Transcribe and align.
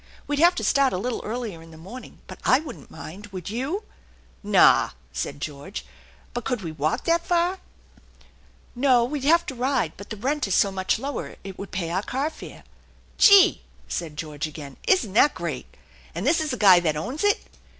We'd 0.25 0.39
have 0.39 0.55
to 0.55 0.63
start 0.63 0.93
a 0.93 0.97
little 0.97 1.21
earlier 1.23 1.61
in 1.61 1.69
the 1.69 1.77
morning; 1.77 2.21
but 2.25 2.39
I 2.43 2.57
wouldn't 2.59 2.89
mind, 2.89 3.27
would 3.27 3.51
you?"" 3.51 3.83
Naw!" 4.43 4.93
said 5.13 5.39
George," 5.39 5.85
but 6.33 6.43
could 6.43 6.63
we 6.63 6.71
walk 6.71 7.03
that 7.03 7.23
far?"" 7.23 7.59
No, 8.75 9.03
we'd 9.03 9.25
have 9.25 9.45
to 9.45 9.53
ride, 9.53 9.93
but 9.97 10.09
the 10.09 10.17
rent 10.17 10.47
is 10.47 10.55
so 10.55 10.71
much 10.71 10.97
lower 10.97 11.35
it 11.43 11.59
would 11.59 11.69
pay 11.69 11.91
our 11.91 12.01
carfare."" 12.01 12.63
Gee!" 13.19 13.61
said 13.87 14.17
George 14.17 14.47
again," 14.47 14.77
isn't 14.87 15.13
that 15.13 15.35
great? 15.35 15.67
And 16.15 16.27
is 16.27 16.39
this 16.39 16.49
the 16.49 16.57
guy 16.57 16.79
that 16.79 16.97
owns 16.97 17.23
it 17.23 17.39